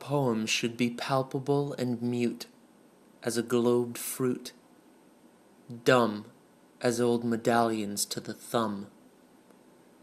[0.00, 2.46] Poem should be palpable and mute
[3.22, 4.52] as a globed fruit,
[5.84, 6.26] dumb
[6.80, 8.86] as old medallions to the thumb,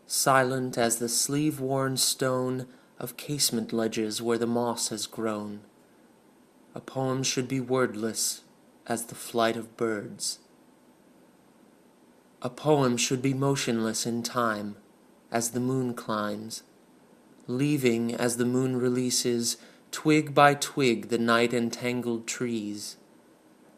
[0.06, 2.68] silent as the sleeve worn stone
[3.00, 5.62] of casement ledges where the moss has grown.
[6.74, 8.42] A poem should be wordless
[8.88, 10.40] as the flight of birds.
[12.42, 14.76] A poem should be motionless in time
[15.32, 16.64] as the moon climbs
[17.48, 19.58] leaving as the moon releases
[19.92, 22.98] twig by twig the night entangled trees,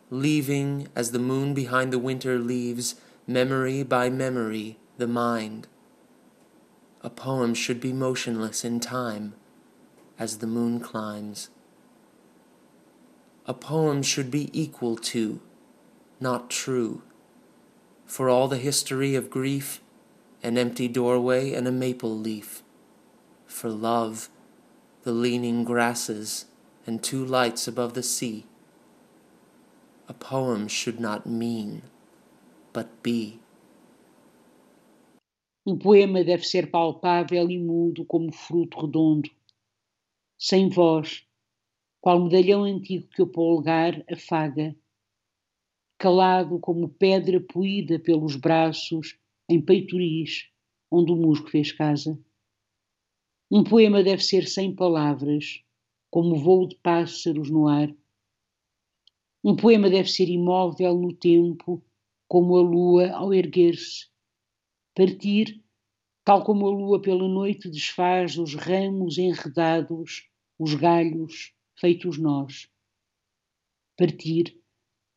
[0.09, 5.67] leaving as the moon behind the winter leaves memory by memory the mind.
[7.01, 9.35] A poem should be motionless in time
[10.17, 11.49] as the moon climbs.
[13.45, 15.39] A poem should be equal to,
[16.19, 17.03] not true,
[18.05, 19.81] for all the history of grief,
[20.43, 22.63] an empty doorway and a maple leaf
[23.47, 24.29] for love,
[25.07, 26.47] the leaning grasses,
[26.85, 28.45] and two lights above the sea.
[30.09, 31.81] A poem should not mean,
[32.73, 33.39] but be.
[35.65, 39.29] Um poema deve ser palpável e mudo como fruto redondo,
[40.37, 41.25] sem voz,
[42.01, 44.75] qual medalhão antigo que o polgar afaga,
[45.97, 49.17] calado como pedra poída pelos braços
[49.47, 50.49] em peitoris,
[50.91, 52.19] onde o musgo fez casa.
[53.49, 55.63] Um poema deve ser sem palavras,
[56.11, 57.95] como o voo de pássaros no ar.
[59.41, 61.81] Um poema deve ser imóvel no tempo,
[62.27, 64.07] como a lua ao erguer-se.
[64.93, 65.63] Partir,
[66.25, 70.29] tal como a lua pela noite desfaz os ramos enredados,
[70.59, 72.69] os galhos feitos nós.
[73.97, 74.61] Partir,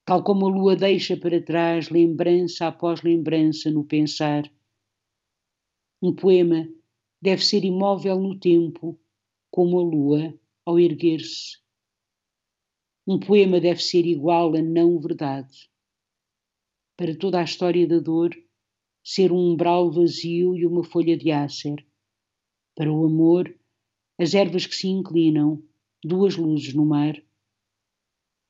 [0.04, 4.48] tal como a lua deixa para trás lembrança após lembrança no pensar.
[6.00, 6.68] Um poema
[7.20, 8.98] deve ser imóvel no tempo,
[9.50, 11.58] como a lua ao erguer-se.
[13.06, 15.70] Um poema deve ser igual a não verdade.
[16.96, 18.30] Para toda a história da dor,
[19.02, 21.84] ser um umbral vazio e uma folha de ácer.
[22.76, 23.54] Para o amor,
[24.18, 25.62] as ervas que se inclinam,
[26.04, 27.20] duas luzes no mar.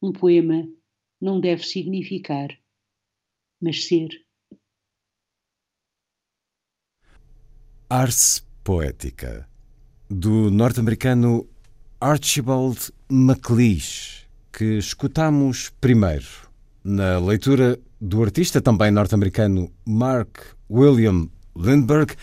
[0.02, 0.68] Um poema
[1.20, 2.58] não deve significar,
[3.60, 4.08] mas ser.
[7.88, 9.46] Ars poética
[10.08, 11.46] do norte-americano
[12.00, 16.26] Archibald MacLeish, que escutamos primeiro
[16.82, 20.38] na leitura do artista também norte-americano Mark
[20.70, 22.14] William Lindbergh,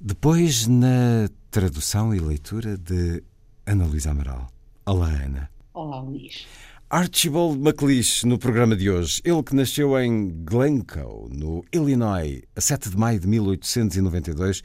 [0.00, 3.22] depois na tradução e leitura de
[3.66, 4.50] Ana Luísa Amaral.
[4.86, 5.50] Olá, Ana.
[5.74, 6.46] Olá, Luís.
[6.88, 9.20] Archibald MacLeish, no programa de hoje.
[9.24, 14.62] Ele que nasceu em Glencoe, no Illinois, a 7 de maio de 1892,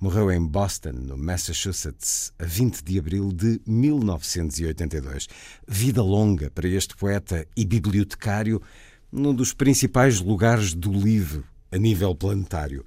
[0.00, 5.28] morreu em Boston, no Massachusetts, a 20 de abril de 1982.
[5.66, 8.62] Vida longa para este poeta e bibliotecário
[9.10, 12.84] num dos principais lugares do livro a nível planetário.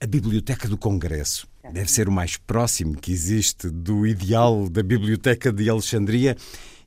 [0.00, 5.50] A Biblioteca do Congresso deve ser o mais próximo que existe do ideal da Biblioteca
[5.50, 6.36] de Alexandria.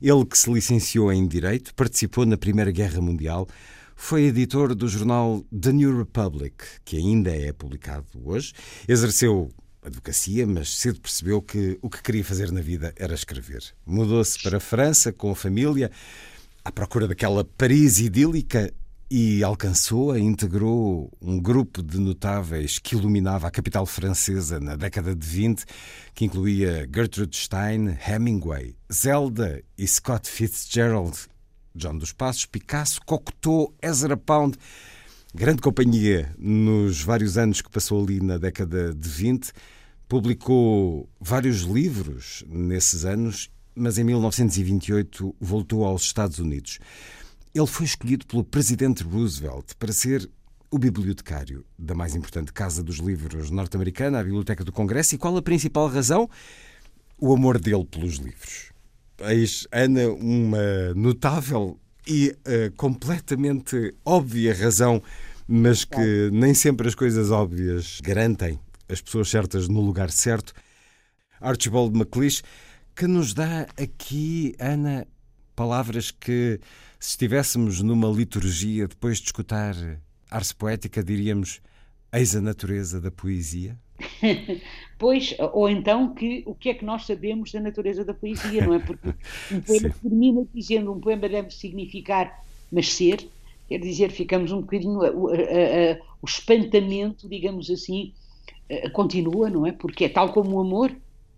[0.00, 3.48] Ele que se licenciou em Direito, participou na Primeira Guerra Mundial,
[3.96, 8.52] foi editor do jornal The New Republic, que ainda é publicado hoje,
[8.88, 9.50] exerceu
[9.84, 13.62] advocacia, mas cedo percebeu que o que queria fazer na vida era escrever.
[13.86, 15.90] Mudou-se para a França com a família,
[16.64, 18.72] à procura daquela Paris idílica
[19.10, 25.26] e alcançou-a, integrou um grupo de notáveis que iluminava a capital francesa na década de
[25.26, 25.64] 20,
[26.14, 31.16] que incluía Gertrude Stein, Hemingway, Zelda e Scott Fitzgerald,
[31.76, 34.56] John dos Passos, Picasso, Cocteau, Ezra Pound.
[35.34, 39.52] Grande companhia nos vários anos que passou ali na década de 20.
[40.08, 46.78] Publicou vários livros nesses anos, mas em 1928 voltou aos Estados Unidos.
[47.54, 50.28] Ele foi escolhido pelo presidente Roosevelt para ser
[50.70, 55.14] o bibliotecário da mais importante casa dos livros norte-americana, a Biblioteca do Congresso.
[55.14, 56.28] E qual a principal razão?
[57.16, 58.72] O amor dele pelos livros.
[59.20, 65.00] Eis Ana uma notável e uh, completamente óbvia razão,
[65.46, 68.58] mas que nem sempre as coisas óbvias garantem
[68.88, 70.52] as pessoas certas no lugar certo.
[71.40, 72.42] Archibald MacLeish,
[72.94, 75.06] que nos dá aqui, Ana,
[75.54, 76.60] palavras que,
[76.98, 79.74] se estivéssemos numa liturgia depois de escutar
[80.30, 81.60] arte poética, diríamos:
[82.12, 83.78] Eis a natureza da poesia?
[84.98, 88.74] pois, ou então que o que é que nós sabemos da natureza da poesia, não
[88.74, 88.78] é?
[88.78, 89.08] Porque
[89.52, 92.44] um poema termina dizendo um poema deve significar
[92.74, 93.28] mas ser,
[93.68, 98.12] quer dizer, ficamos um bocadinho, o espantamento, digamos assim,
[98.92, 99.72] continua, não é?
[99.72, 100.94] Porque é tal como o amor,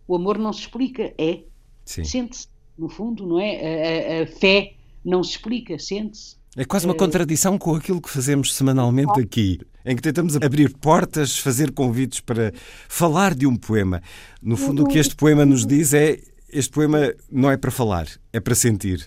[0.06, 1.40] o amor não se explica, é,
[1.84, 4.17] sente-se, no fundo, não é?
[4.17, 4.75] A, a, a fé
[5.05, 6.37] não se explica, sente-se.
[6.56, 10.73] É quase uma eh, contradição com aquilo que fazemos semanalmente aqui, em que tentamos abrir
[10.78, 12.52] portas, fazer convites para
[12.88, 14.02] falar de um poema.
[14.43, 16.19] No fundo, o que este poema nos diz é:
[16.50, 19.06] este poema não é para falar, é para sentir.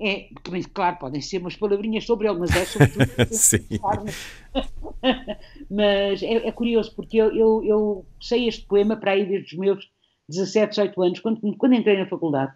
[0.00, 0.28] É,
[0.72, 3.04] claro, podem ser umas palavrinhas sobre ele, mas é sobretudo.
[5.70, 9.60] Mas é, é, curioso, porque eu, eu, eu sei este poema para aí desde os
[9.60, 9.88] meus
[10.28, 12.52] 17, 18 anos, quando, quando entrei na faculdade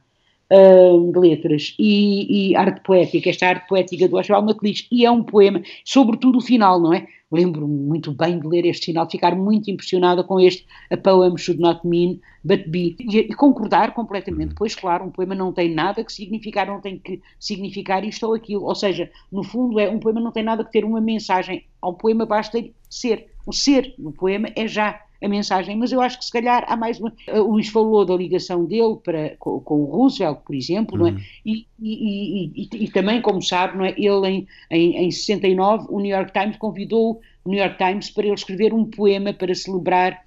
[0.55, 5.11] uh, de letras e, e, arte poética, esta arte poética do Oswald MacLeish, e é
[5.11, 7.07] um poema, sobretudo o final, não é?
[7.33, 11.61] Lembro-me muito bem de ler este final, ficar muito impressionada com este A Poem Should
[11.61, 16.05] Not Mean But Be, e, e concordar completamente, pois claro, um poema não tem nada
[16.05, 19.99] que significar, não tem que significar isto ou aquilo, ou seja, no fundo é um
[19.99, 24.13] poema não tem nada que ter uma mensagem, ao poema basta ser, o ser no
[24.13, 27.13] poema é já a mensagem, mas eu acho que se calhar há mais uma.
[27.33, 31.01] O Luís falou da ligação dele para, com, com o Roosevelt, por exemplo, uhum.
[31.01, 31.13] não é?
[31.13, 31.21] Uhum.
[31.47, 33.95] E, e, e, e, também, como sabe, não é?
[33.97, 38.27] ele em, em, em 69, o New York Times convidou o New York Times para
[38.27, 40.23] ele escrever um poema para celebrar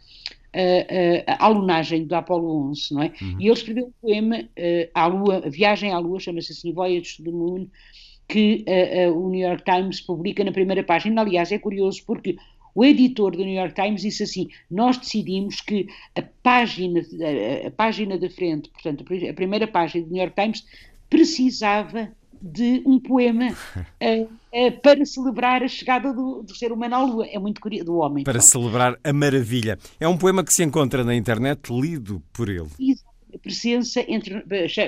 [0.53, 3.11] a, a, a alunagem do Apollo 11, não é?
[3.21, 3.37] Uhum.
[3.39, 7.17] E ele escreveu um poema uh, à Lua, a viagem à Lua, chama-se assim Voyage
[7.17, 7.67] to the Moon,
[8.27, 11.21] que uh, uh, o New York Times publica na primeira página.
[11.21, 12.37] Aliás, é curioso porque
[12.77, 17.71] o editor do New York Times disse assim: Nós decidimos que a página, a, a
[17.71, 20.63] página da frente, portanto, a primeira página do New York Times,
[21.09, 24.21] precisava de um poema uh,
[24.53, 27.25] uh, para celebrar a chegada do, do, ser humano à Lua.
[27.25, 28.23] É muito curioso, do homem.
[28.23, 29.79] Para celebrar a maravilha.
[29.99, 32.69] É um poema que se encontra na internet, lido por ele.
[33.33, 34.45] A presença entre,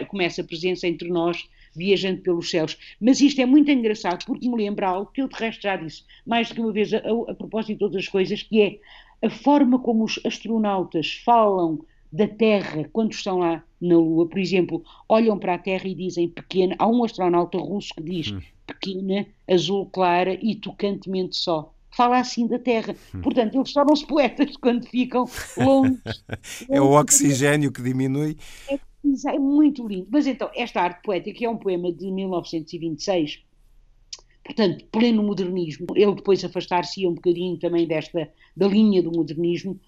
[0.07, 1.43] começa a presença entre nós
[1.75, 2.77] viajando pelos céus.
[2.99, 6.03] Mas isto é muito engraçado porque me lembra algo que eu de resto já disse
[6.25, 8.79] mais do que uma vez a, a, a propósito de outras coisas, que é
[9.25, 11.79] a forma como os astronautas falam
[12.11, 14.27] da Terra quando estão lá na Lua.
[14.27, 16.75] Por exemplo, olham para a Terra e dizem pequena.
[16.79, 18.41] Há um astronauta russo que diz hum.
[18.65, 21.73] pequena, azul clara e tocantemente só.
[21.91, 22.95] Fala assim da Terra.
[23.13, 23.21] Hum.
[23.21, 25.25] Portanto, eles tornam-se poetas quando ficam
[25.57, 25.99] longe.
[26.69, 28.37] é o oxigênio que diminui.
[28.69, 28.79] É
[29.27, 30.07] é muito lindo.
[30.09, 33.43] Mas então, esta arte poética é um poema de 1926,
[34.43, 35.87] portanto, pleno modernismo.
[35.95, 39.79] Ele depois afastar-se um bocadinho também desta, da linha do modernismo.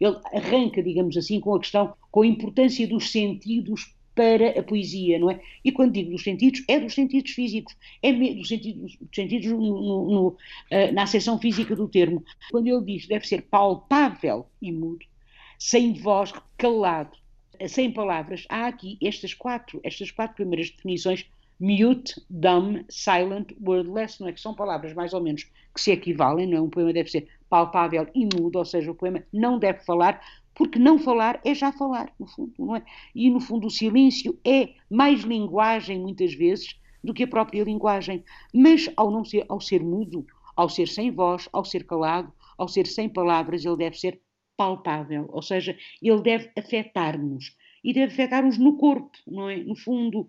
[0.00, 5.18] Ele arranca, digamos assim, com a questão, com a importância dos sentidos para a poesia,
[5.18, 5.38] não é?
[5.62, 9.60] E quando digo dos sentidos, é dos sentidos físicos, é dos sentidos, dos sentidos no,
[9.60, 12.24] no, uh, na acessão física do termo.
[12.50, 15.04] Quando ele diz deve ser palpável e mudo,
[15.58, 17.16] sem voz, calado,
[17.68, 24.28] sem palavras, há aqui estas quatro, estas quatro primeiras definições, mute, dumb, silent, wordless, não
[24.28, 24.32] é?
[24.32, 25.44] Que são palavras mais ou menos
[25.74, 26.60] que se equivalem, não é?
[26.60, 30.20] Um poema deve ser palpável e mudo, ou seja, o poema não deve falar,
[30.54, 32.82] porque não falar é já falar, no fundo, não é?
[33.14, 38.24] E no fundo o silêncio é mais linguagem, muitas vezes, do que a própria linguagem.
[38.52, 42.68] Mas ao não ser, ao ser mudo, ao ser sem voz, ao ser calado, ao
[42.68, 44.20] ser sem palavras, ele deve ser
[44.56, 49.58] palpável, ou seja, ele deve afetar-nos e deve afetar-nos no corpo, não é?
[49.58, 50.28] No fundo,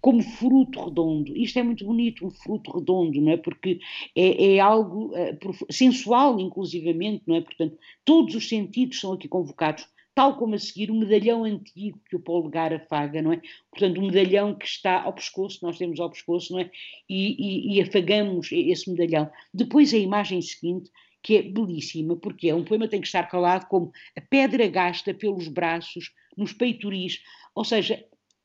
[0.00, 1.36] como fruto redondo.
[1.36, 3.36] Isto é muito bonito, um fruto redondo, não é?
[3.36, 3.78] Porque
[4.16, 7.40] é, é algo uh, sensual, inclusivamente, não é?
[7.40, 12.16] Portanto, todos os sentidos são aqui convocados, tal como a seguir o medalhão antigo que
[12.16, 13.40] o polegar afaga, não é?
[13.70, 16.70] Portanto, o medalhão que está ao pescoço, nós temos ao pescoço, não é?
[17.08, 19.30] E, e, e afagamos esse medalhão.
[19.54, 20.90] Depois a imagem seguinte
[21.26, 24.68] que é belíssima, porque é um poema que tem que estar calado como a pedra
[24.68, 27.20] gasta pelos braços, nos peitoris,
[27.52, 27.94] ou seja,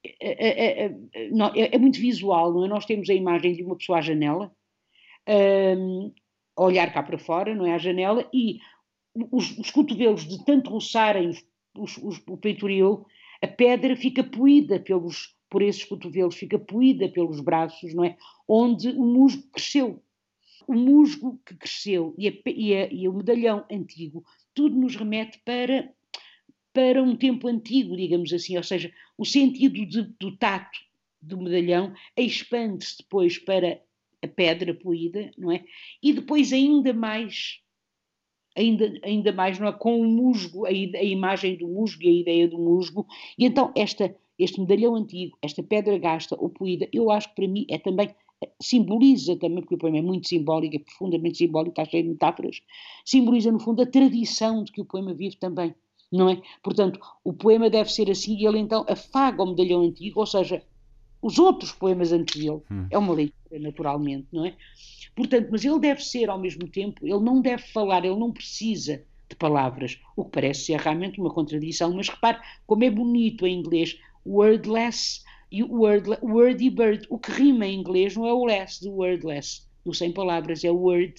[0.04, 0.48] é,
[0.80, 2.68] é, é, é, muito visual, não é?
[2.68, 4.52] Nós temos a imagem de uma pessoa à janela,
[5.78, 6.12] um,
[6.58, 7.76] a olhar cá para fora, não é?
[7.76, 8.58] À janela, e
[9.32, 11.30] os, os cotovelos de tanto roçarem
[11.78, 13.06] os, os, o peitoril,
[13.44, 18.18] a pedra fica poída pelos, por esses cotovelos, fica poída pelos braços, não é?
[18.48, 20.02] Onde o musgo cresceu
[20.68, 25.40] o musgo que cresceu e, a, e, a, e o medalhão antigo, tudo nos remete
[25.46, 25.94] para,
[26.74, 30.80] para um tempo antigo, digamos assim, ou seja, o sentido de, do tato
[31.22, 33.82] do medalhão, expande-se depois para
[34.24, 35.64] a pedra poída, não é?
[36.02, 37.60] E depois ainda mais,
[38.56, 39.72] ainda, ainda mais, não é?
[39.72, 43.06] Com o musgo, a, a imagem do musgo e a ideia do musgo.
[43.38, 47.48] E então esta, este medalhão antigo, esta pedra gasta ou poída, eu acho que para
[47.48, 48.14] mim é também
[48.62, 52.62] simboliza também, porque o poema é muito simbólico, é profundamente simbólico, está cheio de metáforas,
[53.06, 55.76] simboliza no fundo a tradição de que o poema vive também,
[56.12, 56.42] não é?
[56.64, 60.64] Portanto, o poema deve ser assim e ele então afaga o medalhão antigo, ou seja,
[61.22, 62.62] os outros poemas antes dele.
[62.72, 62.88] Hum.
[62.90, 64.56] É uma leitura, naturalmente, não é?
[65.16, 69.04] Portanto, mas ele deve ser ao mesmo tempo, ele não deve falar, ele não precisa
[69.30, 73.60] de palavras, o que parece ser realmente uma contradição, mas repare como é bonito em
[73.60, 78.82] inglês, wordless e word, wordy bird, o que rima em inglês não é o less
[78.82, 81.16] do wordless, do sem palavras, é o word,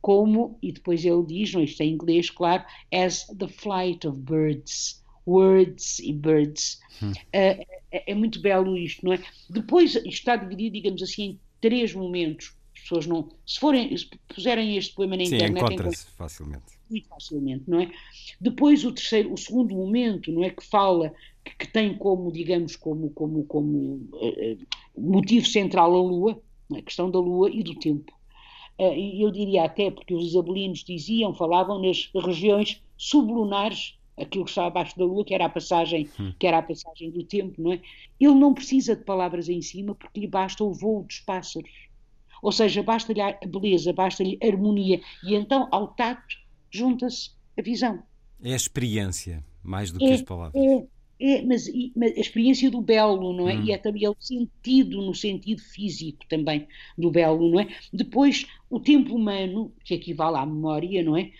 [0.00, 4.18] como, e depois ele diz, não, isto é em inglês, claro, as the flight of
[4.18, 6.80] birds, words e birds.
[7.02, 7.10] Hum.
[7.10, 9.22] Uh, é, é, muito belo isto, não é?
[9.50, 12.54] Depois isto está dividido, digamos assim, em três momentos.
[12.74, 13.28] As pessoas não.
[13.46, 15.64] Se forem, se puserem este poema na Sim, internet.
[15.64, 16.64] encontra-se facilmente.
[16.88, 17.90] Muito facilmente, não é?
[18.40, 20.50] Depois o terceiro, o segundo momento, não é?
[20.50, 21.12] Que fala,
[21.58, 24.58] que, tem como, digamos, como, como, como uh,
[24.96, 26.42] motivo central a Lua,
[26.74, 28.12] a questão da Lua e do tempo.
[28.78, 34.50] Uh, e eu diria até, porque os isabelinos diziam, falavam nas regiões sublunares aquilo que
[34.50, 36.32] está abaixo da lua, que era a passagem, hum.
[36.38, 37.80] que era a passagem do tempo, não é?
[38.18, 41.70] Ele não precisa de palavras em cima porque lhe basta o voo dos pássaros.
[42.42, 46.36] Ou seja, basta-lhe a beleza, basta-lhe a harmonia e então ao tato
[46.70, 48.02] junta-se a visão.
[48.42, 50.62] É a experiência, mais do que é, as palavras.
[50.62, 50.86] É,
[51.18, 53.56] é mas, mas, a experiência do belo, não é?
[53.56, 53.64] Hum.
[53.64, 57.68] E é também o sentido, no sentido físico também do belo, não é?
[57.92, 61.30] Depois, o tempo humano, que equivale à memória, não é?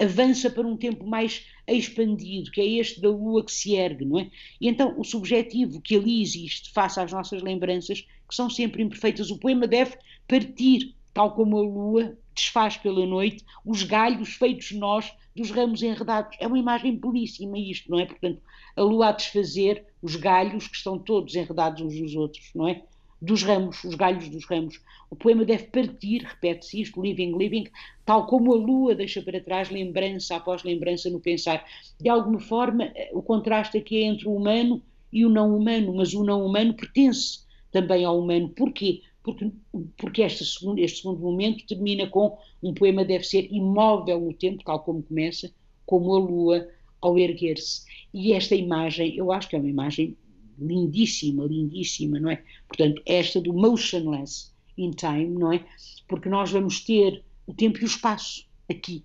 [0.00, 4.18] avança para um tempo mais expandido, que é este da lua que se ergue, não
[4.18, 4.30] é?
[4.60, 9.30] E então o subjetivo que ali existe, face às nossas lembranças, que são sempre imperfeitas,
[9.30, 9.96] o poema deve
[10.26, 16.36] partir, tal como a lua desfaz pela noite os galhos feitos nós dos ramos enredados.
[16.40, 18.06] É uma imagem belíssima isto, não é?
[18.06, 18.40] Portanto,
[18.76, 22.82] a lua a desfazer os galhos que estão todos enredados uns nos outros, não é?
[23.20, 24.80] dos ramos, os galhos dos ramos.
[25.10, 27.66] O poema deve partir, repete-se isto, living, living,
[28.04, 31.64] tal como a lua deixa para trás lembrança após lembrança no pensar.
[32.00, 34.82] De alguma forma, eh, o contraste aqui é entre o humano
[35.12, 38.48] e o não humano, mas o não humano pertence também ao humano.
[38.48, 39.02] Porquê?
[39.22, 39.50] Porque,
[39.98, 44.64] porque este, segundo, este segundo momento termina com um poema deve ser imóvel no tempo,
[44.64, 45.52] tal como começa,
[45.84, 46.68] como a lua
[47.00, 47.84] ao erguer-se.
[48.12, 50.16] E esta imagem, eu acho que é uma imagem
[50.58, 52.42] lindíssima, lindíssima, não é?
[52.68, 55.64] Portanto, esta do motionless in time, não é?
[56.08, 59.02] Porque nós vamos ter o tempo e o espaço aqui,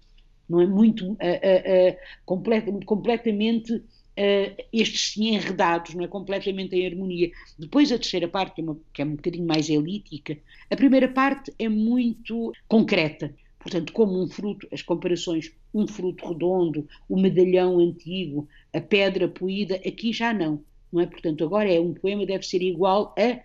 [0.50, 0.68] não é?
[0.68, 3.82] Muito, uh, uh, uh, complet, completamente
[4.72, 6.08] estes sim enredados, não é?
[6.08, 7.32] Completamente em harmonia.
[7.60, 10.38] Depois a terceira parte, que é, uma, que é um bocadinho mais elítica,
[10.70, 16.88] a primeira parte é muito concreta, portanto, como um fruto, as comparações, um fruto redondo,
[17.10, 20.64] o medalhão antigo, a pedra poída, aqui já não
[20.96, 21.06] não é?
[21.06, 23.42] Portanto, agora é um poema deve ser igual a.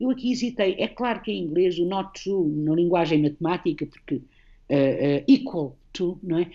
[0.00, 4.16] Eu aqui hesitei, é claro que em inglês o not true, na linguagem matemática, porque
[4.16, 6.50] uh, uh, equal to, não é?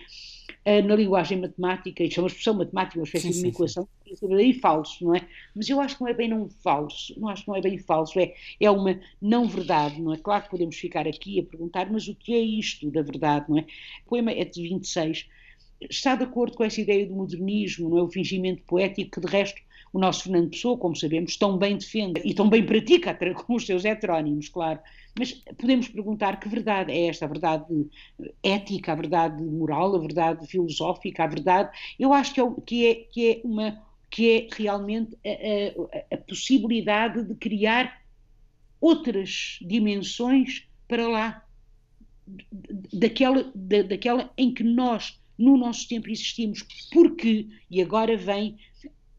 [0.67, 4.53] Uh, na linguagem matemática, é uma expressão matemática, uma espécie sim, de uma equação, e
[4.53, 5.25] falso, não é?
[5.55, 7.77] Mas eu acho que não é bem não falso, não acho que não é bem
[7.77, 10.17] falso, é, é uma não verdade, não é?
[10.17, 13.59] Claro que podemos ficar aqui a perguntar, mas o que é isto da verdade, não
[13.59, 13.61] é?
[13.61, 15.29] O poema é de 26,
[15.89, 18.01] está de acordo com essa ideia do modernismo, não é?
[18.01, 19.61] O fingimento poético, que de resto
[19.93, 23.65] o nosso Fernando Pessoa, como sabemos, tão bem defende e tão bem pratica com os
[23.65, 24.79] seus heterónimos, claro.
[25.17, 27.25] Mas podemos perguntar que verdade é esta?
[27.25, 27.65] A verdade
[28.43, 31.75] ética, a verdade moral, a verdade filosófica, a verdade.
[31.99, 36.17] Eu acho que é, que é, que é uma que é realmente a, a, a
[36.17, 38.01] possibilidade de criar
[38.79, 41.43] outras dimensões para lá
[42.93, 46.65] daquela, da, daquela em que nós, no nosso tempo, existimos.
[46.91, 48.57] Porque, e agora vem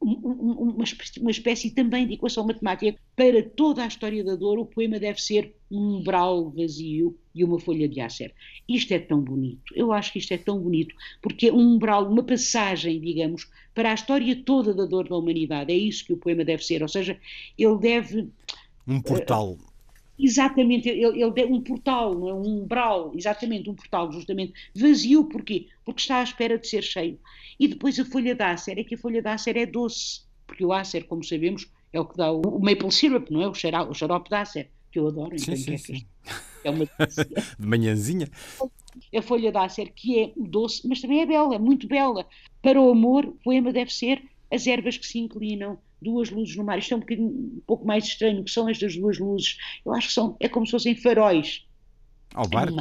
[0.00, 0.84] uma,
[1.20, 2.98] uma espécie também de equação matemática.
[3.16, 7.58] Para toda a história da dor, o poema deve ser um umbral vazio e uma
[7.58, 8.32] folha de ácer.
[8.68, 12.10] Isto é tão bonito, eu acho que isto é tão bonito, porque é um umbral,
[12.10, 15.72] uma passagem, digamos, para a história toda da dor da humanidade.
[15.72, 17.18] É isso que o poema deve ser, ou seja,
[17.56, 18.28] ele deve.
[18.86, 19.52] Um portal.
[19.52, 19.67] Uh,
[20.18, 22.34] Exatamente, ele, ele um portal, não é?
[22.34, 24.52] um umbral, exatamente, um portal, justamente.
[24.74, 25.68] Vazio, porquê?
[25.84, 27.20] Porque está à espera de ser cheio.
[27.58, 30.64] E depois a folha de ácer, é que a folha de ácer é doce, porque
[30.64, 33.48] o ácer, como sabemos, é o que dá o, o maple syrup, não é?
[33.48, 35.38] O, xarope, o xarope de ácer, que eu adoro.
[35.38, 36.06] Sim, sim, é, sim.
[36.64, 36.84] é uma
[37.58, 38.28] De manhãzinha.
[39.14, 42.26] A folha de ácer, que é doce, mas também é bela, é muito bela.
[42.60, 46.64] Para o amor, o poema deve ser as ervas que se inclinam duas luzes no
[46.64, 46.78] mar.
[46.78, 49.58] Isto é um, um pouco mais estranho, que são estas duas luzes.
[49.84, 51.66] Eu acho que são, é como se fossem faróis.
[52.34, 52.76] Ao barco?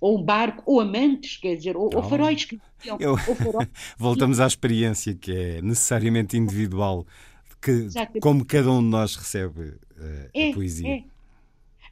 [0.00, 1.98] Ou um barco, ou amantes, quer dizer, ou, oh.
[1.98, 2.58] ou faróis que
[2.98, 3.16] Eu...
[3.16, 3.68] faróis.
[3.98, 7.06] Voltamos à experiência que é necessariamente individual,
[7.60, 7.88] que,
[8.20, 10.88] como cada um de nós recebe uh, é, a poesia.
[10.88, 11.04] É.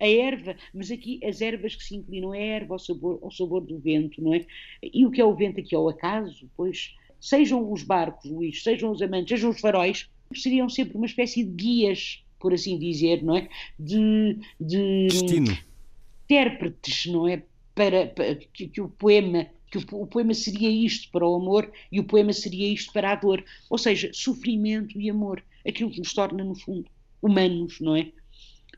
[0.00, 3.32] A erva, mas aqui as ervas que se inclinam é a erva ao sabor, ao
[3.32, 4.46] sabor do vento, não é?
[4.80, 5.74] E o que é o vento aqui?
[5.74, 6.48] É o acaso?
[6.56, 11.44] Pois sejam os barcos, Luís, sejam os amantes, sejam os faróis, seriam sempre uma espécie
[11.44, 13.48] de guias, por assim dizer, não é?
[13.78, 15.58] De, de Destino.
[16.24, 17.42] intérpretes, não é?
[17.74, 21.70] Para, para que, que, o poema que o, o, poema seria isto para o amor
[21.92, 25.98] e o poema seria isto para a dor, ou seja, sofrimento e amor, aquilo que
[25.98, 26.88] nos torna no fundo
[27.20, 28.10] humanos, não é?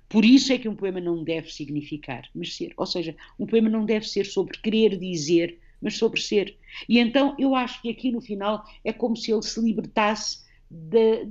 [0.09, 2.73] Por isso é que um poema não deve significar, mas ser.
[2.77, 6.57] Ou seja, um poema não deve ser sobre querer dizer, mas sobre ser.
[6.89, 11.27] E então eu acho que aqui no final é como se ele se libertasse de,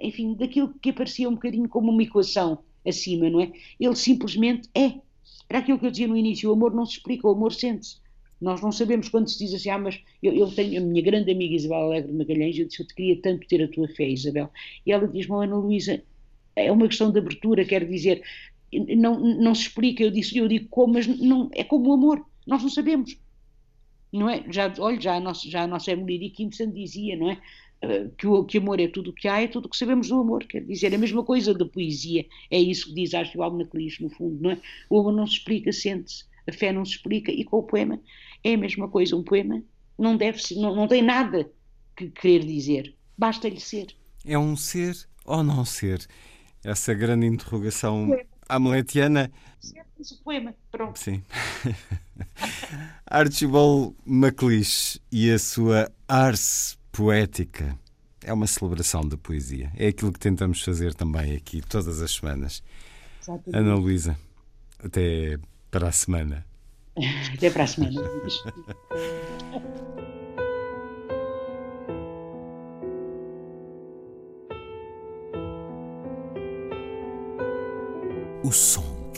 [0.00, 3.52] enfim, daquilo que aparecia um bocadinho como uma equação acima, não é?
[3.78, 4.94] Ele simplesmente é.
[5.48, 8.00] Era aquilo que eu dizia no início: o amor não se explica, o amor sente-se.
[8.40, 11.30] Nós não sabemos quando se diz assim, ah, mas eu, eu tenho a minha grande
[11.30, 14.50] amiga Isabel Alegre Magalhães, eu disse, eu te queria tanto ter a tua fé, Isabel.
[14.84, 16.02] E ela diz-me, Ana Luísa,
[16.56, 18.20] é uma questão de abertura, quer dizer,
[18.96, 22.26] não, não se explica, eu, disse, eu digo como, mas não, é como o amor,
[22.44, 23.16] nós não sabemos
[24.12, 24.44] não é?
[24.50, 27.38] Já, olha, já a nossa, já a nossa Emily Dickinson dizia, não é?
[27.82, 30.08] Eh, que o que amor é tudo o que há, é tudo o que sabemos
[30.08, 34.00] do amor, quer dizer, a mesma coisa da poesia, é isso que diz Archibald Macleish,
[34.00, 34.58] no fundo, não é?
[34.88, 38.00] O amor não se explica, sente-se, a fé não se explica, e com o poema
[38.44, 39.62] é a mesma coisa, um poema
[39.98, 41.50] não deve não, não tem nada
[41.96, 43.88] que querer dizer, basta-lhe ser.
[44.24, 46.06] É um ser ou não ser?
[46.64, 48.16] Essa grande interrogação
[48.54, 49.30] hamletiana.
[49.98, 50.98] o poema, pronto.
[50.98, 51.22] Sim.
[53.06, 57.78] Archibald MacLeish e a sua Ars Poética.
[58.24, 59.72] É uma celebração da poesia.
[59.76, 62.62] É aquilo que tentamos fazer também aqui todas as semanas.
[63.20, 63.56] Exatamente.
[63.56, 64.16] Ana Luísa,
[64.78, 65.38] até
[65.70, 66.46] para a semana.
[67.34, 68.00] até para a semana.